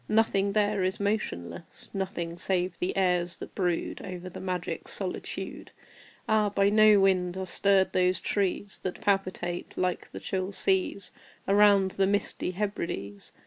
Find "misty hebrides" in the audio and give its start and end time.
12.07-13.31